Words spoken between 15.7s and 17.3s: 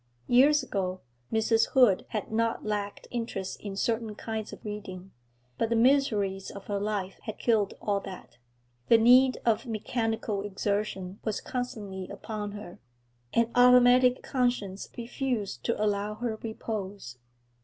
allow her repose.